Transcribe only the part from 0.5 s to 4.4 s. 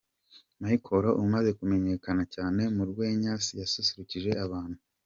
Michael Umaze kumenyekana cyane mu rwenya yasusurukije